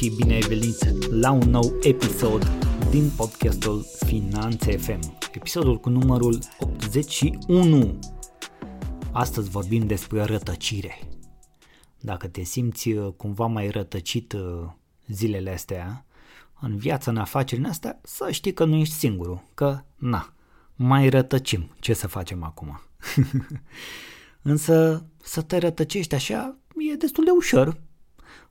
Salutare 0.00 0.16
și 0.16 0.22
bine 0.22 0.34
ai 0.34 0.40
venit 0.40 1.10
la 1.10 1.30
un 1.30 1.50
nou 1.50 1.76
episod 1.82 2.44
din 2.90 3.10
podcastul 3.16 3.84
Finanțe 4.06 4.76
FM, 4.76 5.18
episodul 5.32 5.80
cu 5.80 5.88
numărul 5.88 6.38
81. 6.58 7.98
Astăzi 9.12 9.50
vorbim 9.50 9.86
despre 9.86 10.22
rătăcire. 10.22 10.98
Dacă 11.98 12.28
te 12.28 12.42
simți 12.42 12.90
uh, 12.90 13.12
cumva 13.16 13.46
mai 13.46 13.70
rătăcit 13.70 14.32
uh, 14.32 14.68
zilele 15.06 15.50
astea, 15.50 16.04
în 16.60 16.76
viața, 16.76 17.10
în 17.10 17.16
afacerile 17.16 17.68
astea, 17.68 18.00
să 18.02 18.30
știi 18.30 18.52
că 18.52 18.64
nu 18.64 18.76
ești 18.76 18.94
singurul, 18.94 19.42
că 19.54 19.80
na, 19.96 20.32
mai 20.74 21.08
rătăcim, 21.08 21.70
ce 21.80 21.92
să 21.92 22.06
facem 22.06 22.42
acum? 22.42 22.80
Însă 24.42 25.06
să 25.22 25.42
te 25.42 25.58
rătăcești 25.58 26.14
așa 26.14 26.56
e 26.92 26.94
destul 26.94 27.24
de 27.24 27.30
ușor, 27.30 27.80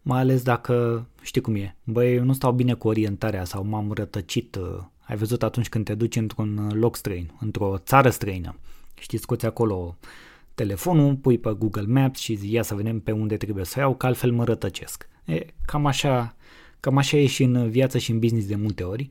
mai 0.01 0.19
ales 0.19 0.43
dacă 0.43 1.05
știi 1.21 1.41
cum 1.41 1.55
e. 1.55 1.75
Băi, 1.83 2.15
eu 2.15 2.23
nu 2.23 2.33
stau 2.33 2.51
bine 2.51 2.73
cu 2.73 2.87
orientarea 2.87 3.43
sau 3.43 3.63
m-am 3.63 3.91
rătăcit. 3.91 4.55
Uh, 4.55 4.83
ai 4.99 5.15
văzut 5.15 5.43
atunci 5.43 5.69
când 5.69 5.85
te 5.85 5.95
duci 5.95 6.15
într-un 6.15 6.71
loc 6.73 6.95
străin, 6.95 7.31
într-o 7.39 7.77
țară 7.77 8.09
străină. 8.09 8.55
Știi, 8.99 9.17
scoți 9.17 9.45
acolo 9.45 9.97
telefonul, 10.53 11.15
pui 11.15 11.37
pe 11.37 11.55
Google 11.57 11.85
Maps 11.85 12.19
și 12.19 12.35
zi, 12.35 12.51
ia 12.51 12.61
să 12.61 12.75
vedem 12.75 12.99
pe 12.99 13.11
unde 13.11 13.37
trebuie 13.37 13.65
să 13.65 13.79
iau, 13.79 13.95
că 13.95 14.05
altfel 14.05 14.31
mă 14.31 14.43
rătăcesc. 14.43 15.07
E, 15.25 15.45
cam 15.65 15.85
așa, 15.85 16.35
cam 16.79 16.97
așa 16.97 17.17
e 17.17 17.25
și 17.25 17.43
în 17.43 17.69
viață 17.69 17.97
și 17.97 18.11
în 18.11 18.19
business 18.19 18.47
de 18.47 18.55
multe 18.55 18.83
ori. 18.83 19.07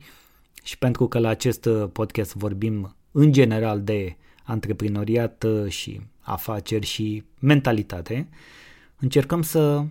Și 0.63 0.77
pentru 0.77 1.07
că 1.07 1.19
la 1.19 1.29
acest 1.29 1.65
uh, 1.65 1.89
podcast 1.91 2.35
vorbim 2.35 2.95
în 3.11 3.31
general 3.31 3.81
de 3.81 4.15
antreprenoriat 4.43 5.43
uh, 5.43 5.69
și 5.69 6.01
afaceri 6.19 6.85
și 6.85 7.23
mentalitate, 7.39 8.29
încercăm 8.99 9.41
să 9.41 9.85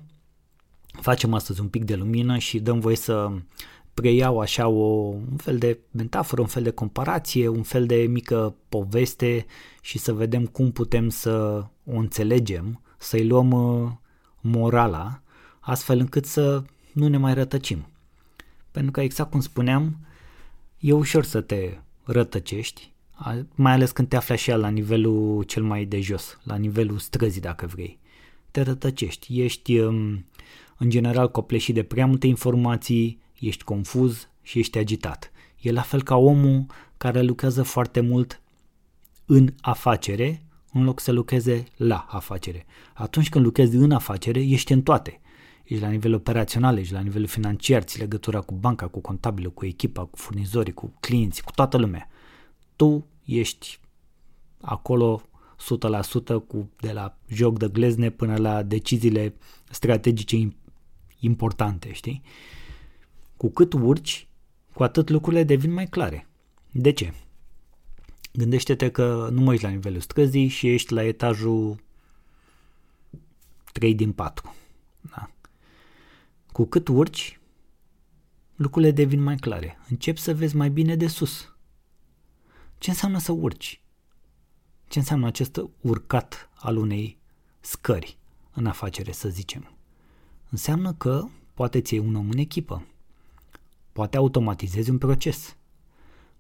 facem 1.01 1.35
astăzi 1.35 1.61
un 1.61 1.69
pic 1.69 1.85
de 1.85 1.95
lumină 1.95 2.39
și 2.39 2.61
dăm 2.61 2.81
voie 2.81 2.97
să 2.97 3.31
preiau 3.95 4.41
așa 4.41 4.69
o, 4.69 4.85
un 5.09 5.37
fel 5.37 5.59
de 5.59 5.79
metaforă, 5.91 6.41
un 6.41 6.47
fel 6.47 6.63
de 6.63 6.71
comparație, 6.71 7.49
un 7.49 7.63
fel 7.63 7.87
de 7.87 7.97
mică 7.97 8.55
poveste 8.69 9.47
și 9.81 9.99
să 9.99 10.13
vedem 10.13 10.47
cum 10.47 10.73
putem 10.73 11.09
să 11.09 11.65
o 11.85 11.97
înțelegem, 11.97 12.83
să-i 12.99 13.27
luăm 13.27 13.51
uh, 13.51 13.91
morala, 14.41 15.23
astfel 15.61 15.99
încât 15.99 16.25
să 16.25 16.63
nu 16.93 17.09
ne 17.09 17.17
mai 17.17 17.35
rătăcim. 17.35 17.87
Pentru 18.71 18.91
că 18.91 19.01
exact 19.01 19.31
cum 19.31 19.41
spuneam, 19.41 19.99
e 20.79 20.93
ușor 20.93 21.25
să 21.25 21.41
te 21.41 21.79
rătăcești, 22.05 22.93
mai 23.55 23.73
ales 23.73 23.91
când 23.91 24.09
te 24.09 24.17
afli 24.17 24.35
așa 24.35 24.57
la 24.57 24.69
nivelul 24.69 25.43
cel 25.43 25.63
mai 25.63 25.85
de 25.85 26.01
jos, 26.01 26.39
la 26.43 26.57
nivelul 26.57 26.99
străzii 26.99 27.41
dacă 27.41 27.67
vrei. 27.67 27.99
Te 28.51 28.63
rătăcești, 28.63 29.43
ești 29.43 29.79
um, 29.79 30.25
în 30.79 30.91
general 30.91 31.31
copleșit 31.31 31.75
de 31.75 31.83
prea 31.83 32.07
multe 32.07 32.27
informații, 32.27 33.21
ești 33.41 33.65
confuz 33.65 34.29
și 34.43 34.59
ești 34.59 34.79
agitat. 34.79 35.33
E 35.61 35.73
la 35.73 35.83
fel 35.83 36.03
ca 36.03 36.17
omul 36.17 36.67
care 36.97 37.23
lucrează 37.23 37.63
foarte 37.63 38.01
mult 38.01 38.43
în 39.27 39.55
afacere, 39.61 40.43
în 40.73 40.85
loc 40.85 41.01
să 41.01 41.13
lucreze 41.13 41.65
la 41.77 42.07
afacere. 42.09 42.67
Atunci 42.95 43.29
când 43.29 43.45
lucrezi 43.45 43.77
în 43.77 43.91
afacere, 43.91 44.41
ești 44.41 44.73
în 44.73 44.83
toate. 44.83 45.21
Ești 45.65 45.83
la 45.83 45.91
nivel 45.91 46.15
operațional, 46.15 46.79
ești 46.79 46.93
la 46.93 47.01
nivel 47.01 47.27
financiar, 47.27 47.83
ți 47.83 47.99
legătura 47.99 48.41
cu 48.41 48.55
banca, 48.55 48.87
cu 48.87 49.01
contabilul, 49.01 49.53
cu 49.53 49.67
echipa, 49.67 50.05
cu 50.05 50.17
furnizorii, 50.17 50.73
cu 50.73 50.93
clienții, 51.01 51.43
cu 51.43 51.53
toată 51.55 51.77
lumea. 51.77 52.09
Tu 52.77 53.07
ești 53.25 53.81
acolo 54.61 55.23
100% 55.23 56.47
cu 56.47 56.71
de 56.81 56.93
la 56.93 57.19
joc 57.27 57.59
de 57.59 57.69
glezne 57.69 58.11
până 58.11 58.37
la 58.37 58.63
deciziile 58.63 59.35
strategice 59.71 60.57
importante, 61.19 61.93
știi? 61.93 62.23
Cu 63.37 63.51
cât 63.51 63.73
urci, 63.73 64.29
cu 64.73 64.83
atât 64.83 65.09
lucrurile 65.09 65.45
devin 65.45 65.73
mai 65.73 65.87
clare. 65.87 66.29
De 66.71 66.93
ce? 66.93 67.15
Gândește-te 68.33 68.91
că 68.91 69.29
nu 69.33 69.41
mă 69.41 69.53
ești 69.53 69.65
la 69.65 69.71
nivelul 69.71 70.01
străzii 70.01 70.49
și 70.49 70.69
ești 70.69 70.93
la 70.93 71.03
etajul 71.05 71.83
3 73.73 73.95
din 73.95 74.13
4. 74.13 74.55
Da. 75.01 75.31
Cu 76.53 76.65
cât 76.65 76.89
urci, 76.89 77.41
lucrurile 78.57 78.91
devin 78.91 79.23
mai 79.23 79.37
clare. 79.37 79.79
Începi 79.89 80.21
să 80.21 80.35
vezi 80.35 80.57
mai 80.57 80.71
bine 80.71 80.97
de 80.97 81.07
sus. 81.07 81.53
Ce 82.79 82.91
înseamnă 82.91 83.19
să 83.19 83.33
urci? 83.33 83.83
Ce 84.89 84.99
înseamnă 84.99 85.27
acest 85.27 85.61
urcat 85.81 86.51
al 86.55 86.77
unei 86.77 87.19
scări 87.61 88.19
în 88.53 88.67
afacere, 88.67 89.13
să 89.13 89.29
zicem? 89.29 89.78
Înseamnă 90.51 90.93
că 90.93 91.25
poate 91.55 91.81
ți 91.81 91.99
un 91.99 92.15
om 92.15 92.29
în 92.31 92.39
echipă, 92.39 92.87
poate 93.93 94.17
automatizezi 94.17 94.91
un 94.91 94.99
proces, 94.99 95.57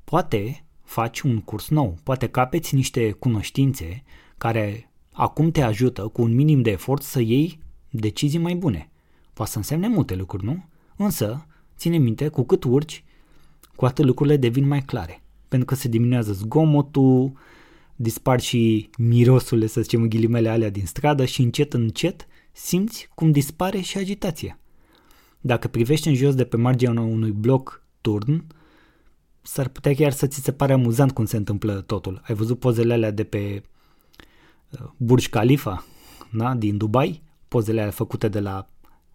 poate 0.04 0.64
faci 0.82 1.20
un 1.20 1.40
curs 1.40 1.68
nou, 1.68 1.98
poate 2.02 2.28
capeți 2.28 2.74
niște 2.74 3.10
cunoștințe 3.10 4.02
care 4.38 4.90
acum 5.12 5.50
te 5.50 5.62
ajută 5.62 6.08
cu 6.08 6.22
un 6.22 6.34
minim 6.34 6.62
de 6.62 6.70
efort 6.70 7.02
să 7.02 7.20
iei 7.20 7.58
decizii 7.90 8.38
mai 8.38 8.54
bune. 8.54 8.90
Poate 9.32 9.50
să 9.50 9.56
însemne 9.56 9.88
multe 9.88 10.14
lucruri, 10.14 10.44
nu? 10.44 10.64
Însă, 10.96 11.46
ține 11.76 11.96
minte, 11.96 12.28
cu 12.28 12.42
cât 12.42 12.64
urci, 12.64 13.04
cu 13.76 13.84
atât 13.84 14.04
lucrurile 14.04 14.36
devin 14.36 14.66
mai 14.66 14.82
clare. 14.82 15.22
Pentru 15.48 15.66
că 15.66 15.74
se 15.74 15.88
diminuează 15.88 16.32
zgomotul, 16.32 17.32
dispar 17.96 18.40
și 18.40 18.90
mirosurile, 18.98 19.66
să 19.66 19.80
zicem, 19.80 20.08
ghilimele 20.08 20.48
alea 20.48 20.70
din 20.70 20.86
stradă 20.86 21.24
și 21.24 21.42
încet, 21.42 21.72
încet 21.72 22.27
simți 22.58 23.08
cum 23.14 23.30
dispare 23.30 23.80
și 23.80 23.98
agitația. 23.98 24.58
Dacă 25.40 25.68
privești 25.68 26.08
în 26.08 26.14
jos 26.14 26.34
de 26.34 26.44
pe 26.44 26.56
marginea 26.56 27.02
unui 27.02 27.30
bloc 27.30 27.82
turn, 28.00 28.44
s-ar 29.42 29.68
putea 29.68 29.94
chiar 29.94 30.12
să 30.12 30.26
ți 30.26 30.40
se 30.40 30.52
pare 30.52 30.72
amuzant 30.72 31.12
cum 31.12 31.24
se 31.24 31.36
întâmplă 31.36 31.80
totul. 31.80 32.20
Ai 32.24 32.34
văzut 32.34 32.58
pozele 32.58 32.92
alea 32.92 33.10
de 33.10 33.24
pe 33.24 33.62
uh, 34.70 34.88
Burj 34.96 35.28
Khalifa, 35.28 35.84
da? 36.32 36.54
din 36.54 36.76
Dubai? 36.76 37.22
Pozele 37.48 37.80
alea 37.80 37.92
făcute 37.92 38.28
de 38.28 38.40
la 38.40 38.70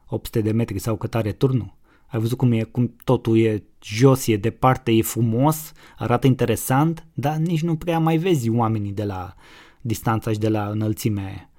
800 0.07 0.41
de 0.41 0.51
metri 0.51 0.79
sau 0.79 0.95
cât 0.95 1.15
are 1.15 1.31
turnul? 1.31 1.75
Ai 2.07 2.19
văzut 2.19 2.37
cum, 2.37 2.51
e, 2.51 2.63
cum 2.63 2.95
totul 3.03 3.39
e 3.39 3.63
jos, 3.81 4.27
e 4.27 4.37
departe, 4.37 4.91
e 4.91 5.01
frumos, 5.01 5.71
arată 5.97 6.27
interesant, 6.27 7.07
dar 7.13 7.35
nici 7.35 7.61
nu 7.61 7.75
prea 7.75 7.99
mai 7.99 8.17
vezi 8.17 8.49
oamenii 8.49 8.91
de 8.91 9.03
la 9.03 9.33
distanța 9.81 10.31
și 10.31 10.39
de 10.39 10.49
la 10.49 10.67
înălțimea 10.67 11.25
aia. 11.25 11.52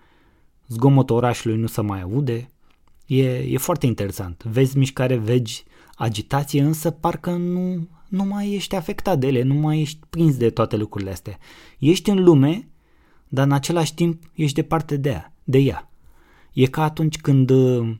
Zgomotul 0.69 1.17
orașului 1.17 1.57
nu 1.57 1.67
se 1.67 1.81
mai 1.81 2.01
aude. 2.01 2.51
E, 3.07 3.39
e 3.39 3.59
foarte 3.59 3.87
interesant. 3.87 4.43
Vezi 4.45 4.79
mișcare, 4.79 5.17
vezi 5.17 5.65
agitație, 5.95 6.63
însă 6.63 6.91
parcă 6.91 7.31
nu, 7.31 7.89
nu 8.09 8.25
mai 8.25 8.53
ești 8.53 8.75
afectat 8.75 9.19
de 9.19 9.27
ele, 9.27 9.43
nu 9.43 9.55
mai 9.55 9.81
ești 9.81 9.99
prins 10.11 10.37
de 10.37 10.51
toate 10.51 10.77
lucrurile 10.77 11.11
astea. 11.11 11.39
Ești 11.79 12.11
în 12.11 12.25
lume, 12.25 12.69
dar 13.29 13.47
în 13.47 13.53
același 13.53 13.95
timp 13.95 14.23
ești 14.35 14.55
departe 14.55 14.97
de 14.97 15.09
ea. 15.09 15.33
De 15.45 15.59
ea. 15.59 15.91
E 16.53 16.67
ca 16.67 16.83
atunci 16.83 17.19
când 17.19 17.51
uh, 17.51 17.97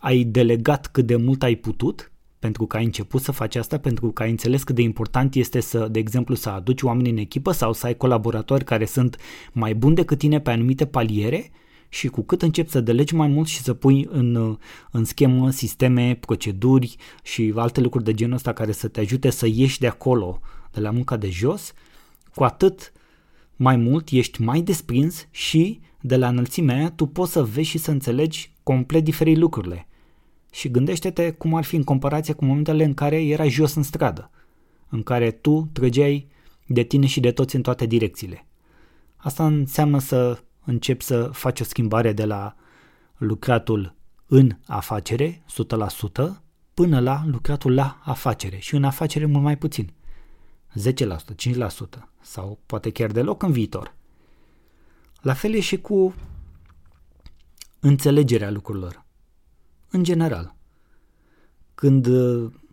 ai 0.00 0.24
delegat 0.24 0.86
cât 0.86 1.06
de 1.06 1.16
mult 1.16 1.42
ai 1.42 1.54
putut, 1.54 2.12
pentru 2.38 2.66
că 2.66 2.76
ai 2.76 2.84
început 2.84 3.22
să 3.22 3.32
faci 3.32 3.56
asta, 3.56 3.78
pentru 3.78 4.10
că 4.10 4.22
ai 4.22 4.30
înțeles 4.30 4.62
cât 4.62 4.74
de 4.74 4.82
important 4.82 5.34
este 5.34 5.60
să, 5.60 5.88
de 5.88 5.98
exemplu, 5.98 6.34
să 6.34 6.48
aduci 6.48 6.82
oameni 6.82 7.10
în 7.10 7.16
echipă 7.16 7.52
sau 7.52 7.72
să 7.72 7.86
ai 7.86 7.96
colaboratori 7.96 8.64
care 8.64 8.84
sunt 8.84 9.16
mai 9.52 9.74
buni 9.74 9.94
decât 9.94 10.18
tine 10.18 10.40
pe 10.40 10.50
anumite 10.50 10.86
paliere 10.86 11.50
și 11.92 12.08
cu 12.08 12.22
cât 12.22 12.42
începi 12.42 12.70
să 12.70 12.80
delegi 12.80 13.14
mai 13.14 13.28
mult 13.28 13.48
și 13.48 13.60
să 13.60 13.74
pui 13.74 14.08
în, 14.10 14.58
în 14.90 15.04
schemă 15.04 15.50
sisteme, 15.50 16.14
proceduri 16.20 16.96
și 17.22 17.52
alte 17.56 17.80
lucruri 17.80 18.04
de 18.04 18.14
genul 18.14 18.34
ăsta 18.34 18.52
care 18.52 18.72
să 18.72 18.88
te 18.88 19.00
ajute 19.00 19.30
să 19.30 19.46
ieși 19.46 19.78
de 19.78 19.86
acolo, 19.86 20.40
de 20.72 20.80
la 20.80 20.90
munca 20.90 21.16
de 21.16 21.30
jos, 21.30 21.72
cu 22.34 22.44
atât 22.44 22.92
mai 23.56 23.76
mult 23.76 24.08
ești 24.10 24.42
mai 24.42 24.60
desprins 24.60 25.28
și 25.30 25.80
de 26.00 26.16
la 26.16 26.28
înălțimea 26.28 26.76
aia 26.76 26.90
tu 26.90 27.06
poți 27.06 27.32
să 27.32 27.44
vezi 27.44 27.68
și 27.68 27.78
să 27.78 27.90
înțelegi 27.90 28.52
complet 28.62 29.04
diferit 29.04 29.36
lucrurile. 29.36 29.88
Și 30.52 30.70
gândește-te 30.70 31.30
cum 31.30 31.54
ar 31.54 31.64
fi 31.64 31.76
în 31.76 31.82
comparație 31.82 32.34
cu 32.34 32.44
momentele 32.44 32.84
în 32.84 32.94
care 32.94 33.24
era 33.24 33.48
jos 33.48 33.74
în 33.74 33.82
stradă, 33.82 34.30
în 34.88 35.02
care 35.02 35.30
tu 35.30 35.68
trăgeai 35.72 36.28
de 36.66 36.82
tine 36.82 37.06
și 37.06 37.20
de 37.20 37.30
toți 37.30 37.56
în 37.56 37.62
toate 37.62 37.86
direcțiile. 37.86 38.46
Asta 39.16 39.46
înseamnă 39.46 39.98
să 39.98 40.42
începi 40.64 41.04
să 41.04 41.24
faci 41.32 41.60
o 41.60 41.64
schimbare 41.64 42.12
de 42.12 42.24
la 42.24 42.56
lucratul 43.16 43.94
în 44.26 44.56
afacere, 44.66 45.42
100%, 46.12 46.40
până 46.74 47.00
la 47.00 47.22
lucratul 47.26 47.74
la 47.74 48.00
afacere 48.04 48.58
și 48.58 48.74
în 48.74 48.84
afacere 48.84 49.24
mult 49.24 49.42
mai 49.42 49.58
puțin. 49.58 49.92
10%, 50.74 50.92
5% 51.36 52.08
sau 52.20 52.58
poate 52.66 52.90
chiar 52.90 53.10
deloc 53.10 53.42
în 53.42 53.52
viitor. 53.52 53.94
La 55.20 55.34
fel 55.34 55.54
e 55.54 55.60
și 55.60 55.78
cu 55.78 56.14
înțelegerea 57.80 58.50
lucrurilor. 58.50 59.04
În 59.90 60.02
general, 60.02 60.54
când 61.74 62.08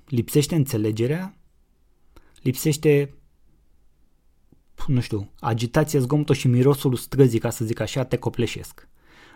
lipsește 0.05 0.55
înțelegerea, 0.55 1.35
lipsește 2.41 3.16
nu 4.87 4.99
știu, 4.99 5.31
agitația, 5.39 5.99
zgomotul 5.99 6.35
și 6.35 6.47
mirosul 6.47 6.95
străzii, 6.95 7.39
ca 7.39 7.49
să 7.49 7.65
zic 7.65 7.79
așa, 7.79 8.03
te 8.03 8.17
copleșesc. 8.17 8.87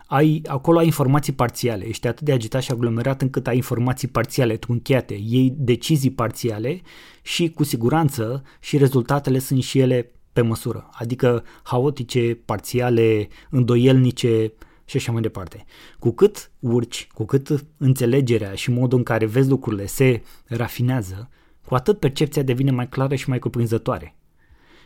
ai, 0.06 0.42
acolo 0.46 0.78
ai 0.78 0.84
informații 0.84 1.32
parțiale, 1.32 1.86
ești 1.86 2.06
atât 2.06 2.24
de 2.24 2.32
agitat 2.32 2.62
și 2.62 2.70
aglomerat 2.70 3.22
încât 3.22 3.46
ai 3.46 3.56
informații 3.56 4.08
parțiale, 4.08 4.56
trunchiate, 4.56 5.14
iei 5.14 5.54
decizii 5.56 6.10
parțiale 6.10 6.80
și 7.22 7.50
cu 7.50 7.64
siguranță 7.64 8.42
și 8.60 8.78
rezultatele 8.78 9.38
sunt 9.38 9.62
și 9.62 9.78
ele 9.78 10.10
pe 10.32 10.40
măsură, 10.40 10.88
adică 10.92 11.44
haotice, 11.62 12.38
parțiale, 12.44 13.28
îndoielnice 13.50 14.52
și 14.84 14.96
așa 14.96 15.12
mai 15.12 15.22
departe. 15.22 15.64
Cu 15.98 16.10
cât 16.10 16.50
urci, 16.58 17.08
cu 17.14 17.24
cât 17.24 17.64
înțelegerea 17.76 18.54
și 18.54 18.70
modul 18.70 18.98
în 18.98 19.04
care 19.04 19.26
vezi 19.26 19.48
lucrurile 19.48 19.86
se 19.86 20.22
rafinează, 20.46 21.30
cu 21.66 21.74
atât 21.74 21.98
percepția 21.98 22.42
devine 22.42 22.70
mai 22.70 22.88
clară 22.88 23.14
și 23.14 23.28
mai 23.28 23.38
cuprinzătoare. 23.38 24.16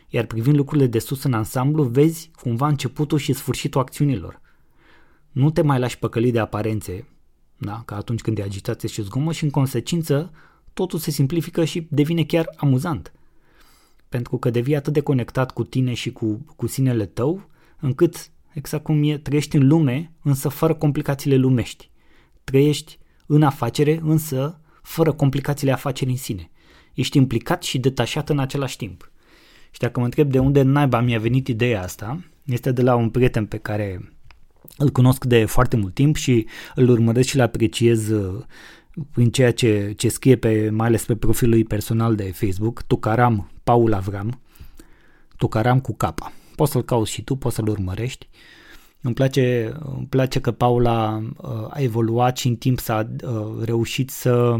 Iar 0.09 0.25
privind 0.25 0.55
lucrurile 0.55 0.87
de 0.87 0.99
sus 0.99 1.23
în 1.23 1.33
ansamblu, 1.33 1.83
vezi 1.83 2.31
cumva 2.41 2.67
începutul 2.67 3.17
și 3.17 3.33
sfârșitul 3.33 3.81
acțiunilor. 3.81 4.41
Nu 5.31 5.49
te 5.49 5.61
mai 5.61 5.79
lași 5.79 5.99
păcălit 5.99 6.33
de 6.33 6.39
aparențe, 6.39 7.07
da? 7.57 7.81
ca 7.85 7.95
atunci 7.95 8.21
când 8.21 8.37
e 8.37 8.41
agitație 8.41 8.89
și 8.89 9.01
zgomot 9.01 9.33
și 9.33 9.43
în 9.43 9.49
consecință 9.49 10.31
totul 10.73 10.99
se 10.99 11.11
simplifică 11.11 11.65
și 11.65 11.87
devine 11.89 12.23
chiar 12.23 12.53
amuzant. 12.55 13.13
Pentru 14.09 14.37
că 14.37 14.49
devii 14.49 14.75
atât 14.75 14.93
de 14.93 14.99
conectat 14.99 15.51
cu 15.51 15.63
tine 15.63 15.93
și 15.93 16.11
cu, 16.11 16.45
cu 16.55 16.67
sinele 16.67 17.05
tău, 17.05 17.49
încât, 17.79 18.31
exact 18.53 18.83
cum 18.83 19.03
e, 19.03 19.17
trăiești 19.17 19.55
în 19.55 19.67
lume, 19.67 20.11
însă 20.21 20.49
fără 20.49 20.73
complicațiile 20.73 21.35
lumești. 21.35 21.89
Trăiești 22.43 22.99
în 23.25 23.43
afacere, 23.43 23.99
însă 24.03 24.61
fără 24.81 25.13
complicațiile 25.13 25.71
afacerii 25.71 26.13
în 26.13 26.19
sine. 26.19 26.51
Ești 26.93 27.17
implicat 27.17 27.63
și 27.63 27.79
detașat 27.79 28.29
în 28.29 28.39
același 28.39 28.77
timp. 28.77 29.11
Și 29.77 29.83
dacă 29.83 29.99
mă 29.99 30.05
întreb 30.05 30.31
de 30.31 30.39
unde 30.39 30.61
naiba 30.61 31.01
mi-a 31.01 31.19
venit 31.19 31.47
ideea 31.47 31.81
asta, 31.83 32.23
este 32.43 32.71
de 32.71 32.81
la 32.81 32.95
un 32.95 33.09
prieten 33.09 33.45
pe 33.45 33.57
care 33.57 34.13
îl 34.77 34.89
cunosc 34.89 35.25
de 35.25 35.45
foarte 35.45 35.75
mult 35.75 35.93
timp 35.93 36.15
și 36.15 36.47
îl 36.75 36.89
urmăresc 36.89 37.27
și 37.27 37.35
îl 37.35 37.41
apreciez 37.41 38.09
uh, 38.09 38.43
prin 39.11 39.29
ceea 39.29 39.53
ce, 39.53 39.93
ce 39.97 40.09
scrie 40.09 40.35
pe, 40.35 40.69
mai 40.69 40.87
ales 40.87 41.05
pe 41.05 41.15
profilul 41.15 41.53
lui 41.53 41.63
personal 41.63 42.15
de 42.15 42.31
Facebook, 42.31 42.81
Tucaram 42.81 43.51
Paul 43.63 43.93
Avram, 43.93 44.39
Tucaram 45.35 45.79
cu 45.79 45.95
capa. 45.95 46.31
Poți 46.55 46.71
să-l 46.71 46.83
cauți 46.83 47.11
și 47.11 47.23
tu, 47.23 47.35
poți 47.35 47.55
să-l 47.55 47.67
urmărești. 47.67 48.29
Îmi 49.01 49.13
place, 49.13 49.73
îmi 49.95 50.07
place 50.09 50.39
că 50.39 50.51
Paula 50.51 51.21
uh, 51.37 51.49
a 51.69 51.79
evoluat 51.79 52.37
și 52.37 52.47
în 52.47 52.55
timp 52.55 52.79
s-a 52.79 53.09
uh, 53.23 53.63
reușit 53.63 54.09
să, 54.09 54.59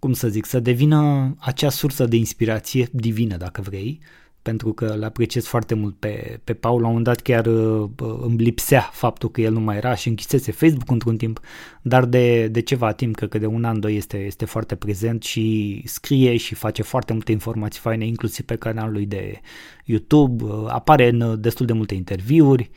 cum 0.00 0.12
să 0.12 0.28
zic, 0.28 0.44
să 0.44 0.60
devină 0.60 1.34
acea 1.38 1.70
sursă 1.70 2.04
de 2.04 2.16
inspirație 2.16 2.88
divină, 2.92 3.36
dacă 3.36 3.60
vrei, 3.60 4.00
pentru 4.42 4.72
că 4.72 4.84
îl 4.84 5.04
apreciez 5.04 5.44
foarte 5.44 5.74
mult 5.74 5.96
pe, 5.98 6.40
pe 6.44 6.54
Paul. 6.54 6.80
La 6.80 6.86
un 6.86 6.92
moment 6.92 7.04
dat 7.04 7.20
chiar 7.20 7.46
uh, 7.46 7.90
îmi 8.20 8.36
lipsea 8.36 8.90
faptul 8.92 9.30
că 9.30 9.40
el 9.40 9.52
nu 9.52 9.60
mai 9.60 9.76
era 9.76 9.94
și 9.94 10.08
închisese 10.08 10.52
Facebook 10.52 10.90
într-un 10.90 11.16
timp, 11.16 11.40
dar 11.82 12.04
de, 12.04 12.48
de 12.48 12.60
ceva 12.60 12.92
timp, 12.92 13.16
cred 13.16 13.28
că 13.28 13.38
de 13.38 13.46
un 13.46 13.64
an, 13.64 13.80
doi 13.80 13.96
este, 13.96 14.16
este 14.18 14.44
foarte 14.44 14.74
prezent 14.74 15.22
și 15.22 15.82
scrie 15.84 16.36
și 16.36 16.54
face 16.54 16.82
foarte 16.82 17.12
multe 17.12 17.32
informații 17.32 17.80
faine, 17.80 18.06
inclusiv 18.06 18.44
pe 18.44 18.56
canalul 18.56 18.92
lui 18.92 19.06
de 19.06 19.40
YouTube, 19.84 20.44
uh, 20.44 20.64
apare 20.68 21.08
în 21.08 21.20
uh, 21.20 21.38
destul 21.38 21.66
de 21.66 21.72
multe 21.72 21.94
interviuri 21.94 22.70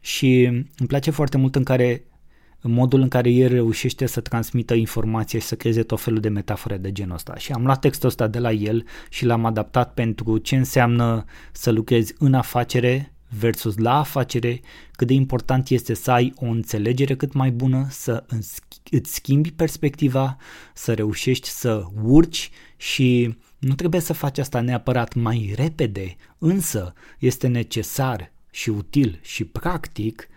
și 0.00 0.44
îmi 0.78 0.88
place 0.88 1.10
foarte 1.10 1.36
mult 1.36 1.54
în 1.54 1.62
care 1.62 2.04
în 2.09 2.09
modul 2.62 3.00
în 3.00 3.08
care 3.08 3.30
el 3.30 3.48
reușește 3.48 4.06
să 4.06 4.20
transmită 4.20 4.74
informație 4.74 5.38
și 5.38 5.46
să 5.46 5.56
creeze 5.56 5.82
tot 5.82 6.00
felul 6.00 6.20
de 6.20 6.28
metafore 6.28 6.76
de 6.76 6.92
genul 6.92 7.14
ăsta. 7.14 7.36
Și 7.36 7.52
am 7.52 7.64
luat 7.64 7.80
textul 7.80 8.08
ăsta 8.08 8.26
de 8.26 8.38
la 8.38 8.52
el 8.52 8.84
și 9.10 9.24
l-am 9.24 9.44
adaptat 9.44 9.94
pentru 9.94 10.38
ce 10.38 10.56
înseamnă 10.56 11.24
să 11.52 11.70
lucrezi 11.70 12.14
în 12.18 12.34
afacere 12.34 13.12
versus 13.38 13.76
la 13.76 13.98
afacere, 13.98 14.60
cât 14.92 15.06
de 15.06 15.12
important 15.12 15.68
este 15.68 15.94
să 15.94 16.10
ai 16.10 16.32
o 16.36 16.46
înțelegere 16.46 17.16
cât 17.16 17.32
mai 17.32 17.50
bună, 17.50 17.86
să 17.90 18.24
îți 18.90 19.14
schimbi 19.14 19.52
perspectiva, 19.52 20.36
să 20.74 20.94
reușești 20.94 21.48
să 21.48 21.84
urci 22.02 22.50
și 22.76 23.36
nu 23.58 23.74
trebuie 23.74 24.00
să 24.00 24.12
faci 24.12 24.38
asta 24.38 24.60
neapărat 24.60 25.14
mai 25.14 25.52
repede, 25.56 26.16
însă 26.38 26.92
este 27.18 27.46
necesar 27.46 28.32
și 28.50 28.70
util 28.70 29.18
și 29.22 29.44
practic, 29.44 30.28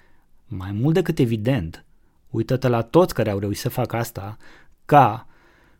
mai 0.47 0.71
mult 0.71 0.93
decât 0.93 1.19
evident, 1.19 1.85
uită-te 2.33 2.67
la 2.67 2.81
toți 2.81 3.13
care 3.13 3.29
au 3.29 3.39
reușit 3.39 3.61
să 3.61 3.69
facă 3.69 3.95
asta, 3.95 4.37
ca 4.85 5.27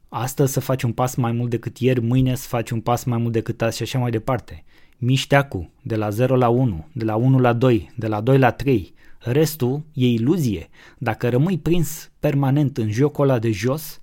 astăzi 0.09 0.53
să 0.53 0.59
faci 0.59 0.83
un 0.83 0.91
pas 0.91 1.15
mai 1.15 1.31
mult 1.31 1.50
decât 1.50 1.77
ieri, 1.77 2.00
mâine 2.00 2.35
să 2.35 2.47
faci 2.47 2.69
un 2.69 2.81
pas 2.81 3.03
mai 3.03 3.17
mult 3.17 3.33
decât 3.33 3.61
azi 3.61 3.77
și 3.77 3.83
așa 3.83 4.00
mai 4.00 4.11
departe. 4.11 4.63
Mișteacu, 4.97 5.71
de 5.81 5.95
la 5.95 6.09
0 6.09 6.35
la 6.35 6.50
1, 6.50 6.88
de 6.91 7.03
la 7.03 7.15
1 7.15 7.39
la 7.39 7.53
2, 7.53 7.91
de 7.95 8.07
la 8.07 8.21
2 8.21 8.38
la 8.38 8.51
3, 8.51 8.94
restul 9.19 9.81
e 9.94 10.07
iluzie. 10.07 10.69
Dacă 10.97 11.29
rămâi 11.29 11.57
prins 11.57 12.11
permanent 12.19 12.77
în 12.77 12.91
jocul 12.91 13.29
ăla 13.29 13.39
de 13.39 13.51
jos, 13.51 14.01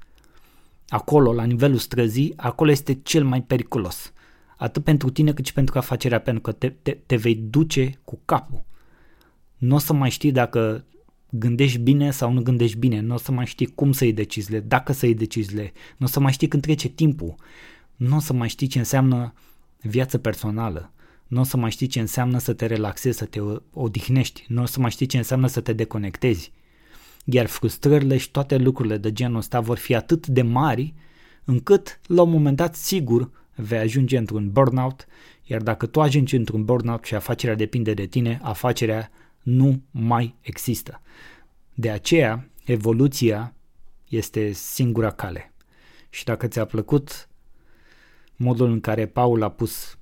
acolo, 0.88 1.32
la 1.32 1.44
nivelul 1.44 1.78
străzii, 1.78 2.32
acolo 2.36 2.70
este 2.70 2.94
cel 3.02 3.24
mai 3.24 3.42
periculos. 3.42 4.12
Atât 4.56 4.84
pentru 4.84 5.10
tine 5.10 5.32
cât 5.32 5.46
și 5.46 5.52
pentru 5.52 5.78
afacerea, 5.78 6.20
pentru 6.20 6.42
că 6.42 6.52
te, 6.52 6.68
te, 6.68 6.98
te 7.06 7.16
vei 7.16 7.34
duce 7.34 7.98
cu 8.04 8.18
capul. 8.24 8.64
Nu 9.56 9.74
o 9.74 9.78
să 9.78 9.92
mai 9.92 10.10
știi 10.10 10.32
dacă 10.32 10.84
gândești 11.30 11.78
bine 11.78 12.10
sau 12.10 12.32
nu 12.32 12.42
gândești 12.42 12.76
bine, 12.76 13.00
nu 13.00 13.14
o 13.14 13.18
să 13.18 13.32
mai 13.32 13.46
știi 13.46 13.66
cum 13.66 13.92
să 13.92 14.04
iei 14.04 14.12
deciziile, 14.12 14.60
dacă 14.60 14.92
să 14.92 15.06
iei 15.06 15.14
deciziile, 15.14 15.72
nu 15.96 16.06
o 16.06 16.08
să 16.08 16.20
mai 16.20 16.32
știi 16.32 16.48
când 16.48 16.62
trece 16.62 16.88
timpul, 16.88 17.34
nu 17.96 18.16
o 18.16 18.20
să 18.20 18.32
mai 18.32 18.48
știi 18.48 18.66
ce 18.66 18.78
înseamnă 18.78 19.34
viață 19.80 20.18
personală, 20.18 20.92
nu 21.26 21.40
o 21.40 21.42
să 21.42 21.56
mai 21.56 21.70
știi 21.70 21.86
ce 21.86 22.00
înseamnă 22.00 22.38
să 22.38 22.52
te 22.52 22.66
relaxezi, 22.66 23.18
să 23.18 23.24
te 23.24 23.40
odihnești, 23.72 24.44
nu 24.48 24.62
o 24.62 24.66
să 24.66 24.80
mai 24.80 24.90
știi 24.90 25.06
ce 25.06 25.16
înseamnă 25.16 25.46
să 25.46 25.60
te 25.60 25.72
deconectezi. 25.72 26.52
Iar 27.24 27.46
frustrările 27.46 28.16
și 28.16 28.30
toate 28.30 28.56
lucrurile 28.56 28.96
de 28.96 29.12
genul 29.12 29.36
ăsta 29.36 29.60
vor 29.60 29.78
fi 29.78 29.94
atât 29.94 30.26
de 30.26 30.42
mari 30.42 30.94
încât 31.44 32.00
la 32.06 32.22
un 32.22 32.30
moment 32.30 32.56
dat 32.56 32.74
sigur 32.74 33.30
vei 33.54 33.78
ajunge 33.78 34.18
într-un 34.18 34.50
burnout, 34.50 35.06
iar 35.44 35.62
dacă 35.62 35.86
tu 35.86 36.00
ajungi 36.00 36.36
într-un 36.36 36.64
burnout 36.64 37.04
și 37.04 37.14
afacerea 37.14 37.54
depinde 37.54 37.94
de 37.94 38.06
tine, 38.06 38.40
afacerea 38.42 39.10
nu 39.42 39.82
mai 39.90 40.34
există. 40.40 41.00
De 41.74 41.90
aceea, 41.90 42.50
evoluția 42.64 43.54
este 44.08 44.52
singura 44.52 45.10
cale. 45.10 45.52
Și 46.10 46.24
dacă 46.24 46.46
ți-a 46.46 46.64
plăcut 46.64 47.28
modul 48.36 48.70
în 48.70 48.80
care 48.80 49.06
Paul 49.06 49.42
a 49.42 49.48
pus 49.48 49.98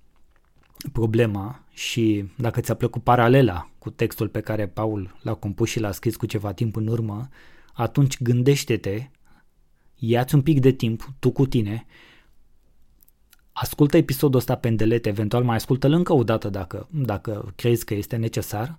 problema 0.93 1.65
și 1.71 2.25
dacă 2.37 2.61
ți-a 2.61 2.75
plăcut 2.75 3.03
paralela 3.03 3.71
cu 3.79 3.91
textul 3.91 4.29
pe 4.29 4.41
care 4.41 4.67
Paul 4.69 5.19
l-a 5.23 5.35
compus 5.35 5.69
și 5.69 5.81
l-a 5.81 5.93
scris 5.93 6.17
cu 6.17 6.27
ceva 6.27 6.53
timp 6.53 6.77
în 6.77 6.87
urmă, 6.87 7.29
atunci 7.73 8.23
gândește-te, 8.23 9.11
ia-ți 9.95 10.35
un 10.35 10.43
pic 10.43 10.61
de 10.61 10.71
timp, 10.71 11.13
tu 11.19 11.31
cu 11.31 11.47
tine, 11.47 11.87
ascultă 13.53 13.97
episodul 13.97 14.39
ăsta 14.39 14.57
pe 14.57 14.69
îndelet, 14.69 15.07
eventual 15.07 15.45
mai 15.45 15.57
ascultă-l 15.57 15.93
încă 15.93 16.13
o 16.13 16.23
dată 16.23 16.49
dacă, 16.49 16.89
dacă 16.91 17.53
crezi 17.57 17.85
că 17.85 17.95
este 17.95 18.17
necesar 18.17 18.75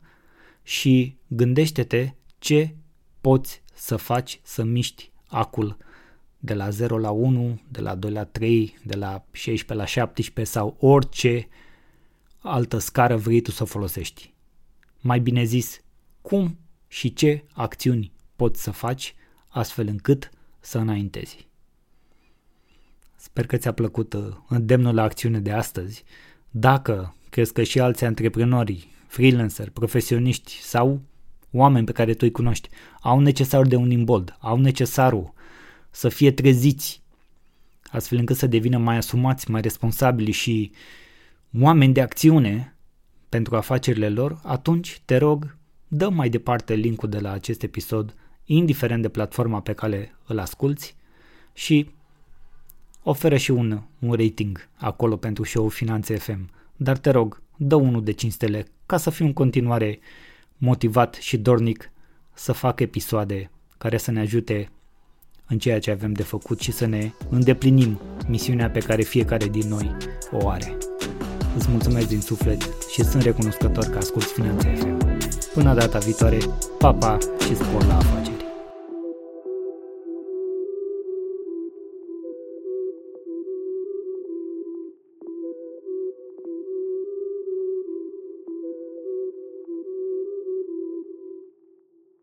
și 0.63 1.17
gândește-te 1.27 2.13
ce 2.37 2.75
poți 3.21 3.61
să 3.73 3.95
faci 3.95 4.39
să 4.43 4.63
miști 4.63 5.11
acul 5.27 5.77
de 6.39 6.53
la 6.53 6.69
0 6.69 6.97
la 6.97 7.09
1, 7.09 7.59
de 7.67 7.81
la 7.81 7.95
2 7.95 8.11
la 8.11 8.23
3, 8.23 8.77
de 8.83 8.95
la 8.95 9.25
16 9.31 9.73
la 9.73 9.85
17 9.85 10.55
sau 10.55 10.75
orice 10.79 11.47
altă 12.39 12.77
scară 12.77 13.17
vrei 13.17 13.41
tu 13.41 13.51
să 13.51 13.63
folosești. 13.63 14.33
Mai 14.99 15.19
bine 15.19 15.43
zis, 15.43 15.81
cum 16.21 16.57
și 16.87 17.13
ce 17.13 17.43
acțiuni 17.53 18.11
poți 18.35 18.63
să 18.63 18.71
faci 18.71 19.15
astfel 19.47 19.87
încât 19.87 20.29
să 20.59 20.77
înaintezi. 20.77 21.47
Sper 23.15 23.45
că 23.45 23.57
ți-a 23.57 23.71
plăcut 23.71 24.13
uh, 24.13 24.35
îndemnul 24.47 24.93
la 24.93 25.03
acțiune 25.03 25.39
de 25.39 25.51
astăzi. 25.51 26.03
Dacă 26.49 27.15
crezi 27.29 27.53
că 27.53 27.63
și 27.63 27.79
alți 27.79 28.05
antreprenori, 28.05 28.87
freelancer, 29.09 29.69
profesioniști 29.69 30.59
sau 30.61 31.01
oameni 31.51 31.85
pe 31.85 31.91
care 31.91 32.11
tu 32.13 32.19
îi 32.21 32.31
cunoști 32.31 32.69
au 33.01 33.19
necesarul 33.19 33.67
de 33.67 33.75
un 33.75 33.91
imbold, 33.91 34.37
au 34.39 34.59
necesarul 34.59 35.33
să 35.89 36.09
fie 36.09 36.31
treziți 36.31 37.01
astfel 37.91 38.17
încât 38.17 38.35
să 38.35 38.47
devină 38.47 38.77
mai 38.77 38.97
asumați, 38.97 39.51
mai 39.51 39.61
responsabili 39.61 40.31
și 40.31 40.71
oameni 41.59 41.93
de 41.93 42.01
acțiune 42.01 42.75
pentru 43.29 43.55
afacerile 43.55 44.09
lor, 44.09 44.39
atunci 44.43 45.01
te 45.05 45.17
rog, 45.17 45.57
dă 45.87 46.09
mai 46.09 46.29
departe 46.29 46.73
linkul 46.73 47.09
de 47.09 47.19
la 47.19 47.31
acest 47.31 47.63
episod, 47.63 48.15
indiferent 48.45 49.01
de 49.01 49.09
platforma 49.09 49.61
pe 49.61 49.73
care 49.73 50.15
îl 50.27 50.39
asculți 50.39 50.95
și 51.53 51.89
oferă 53.03 53.37
și 53.37 53.51
un, 53.51 53.81
un 53.99 54.13
rating 54.13 54.69
acolo 54.75 55.17
pentru 55.17 55.43
show 55.43 55.67
Finanțe 55.67 56.15
FM. 56.15 56.49
Dar 56.75 56.97
te 56.97 57.09
rog, 57.09 57.41
dă 57.57 57.75
unul 57.75 58.03
de 58.03 58.11
5 58.11 58.31
stele 58.31 58.67
ca 58.89 58.98
să 58.98 59.10
fiu 59.10 59.25
în 59.25 59.34
continuare 59.34 60.00
motivat 60.58 61.13
și 61.13 61.38
dornic 61.38 61.91
să 62.34 62.51
fac 62.51 62.79
episoade 62.79 63.51
care 63.77 63.98
să 63.98 64.12
ne 64.12 64.19
ajute 64.19 64.69
în 65.48 65.58
ceea 65.58 65.79
ce 65.79 65.91
avem 65.91 66.13
de 66.13 66.24
făcut 66.24 66.60
și 66.60 66.72
să 66.72 66.86
ne 66.86 67.12
îndeplinim 67.29 68.00
misiunea 68.27 68.69
pe 68.69 68.79
care 68.79 69.01
fiecare 69.01 69.48
din 69.48 69.67
noi 69.67 69.98
o 70.31 70.50
are. 70.50 70.77
îți 71.58 71.69
mulțumesc 71.69 72.08
din 72.08 72.22
suflet 72.22 72.62
și 72.91 73.03
sunt 73.03 73.24
recunoscător 73.24 73.86
că 73.86 73.98
asculti 73.98 74.27
Finanțe 74.27 74.74
FM. 74.75 74.98
Până 75.53 75.74
data 75.74 76.00
viitoare, 76.00 76.38
pa, 76.79 76.93
pa 76.93 77.17
și 77.48 77.55
spor 77.55 77.86
la 77.86 77.98
afaceri! 77.98 78.38